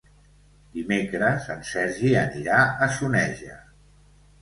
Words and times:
Dimecres 0.77 1.45
en 1.57 1.63
Sergi 1.73 2.17
anirà 2.25 2.65
a 2.67 2.91
Soneja. 2.99 3.63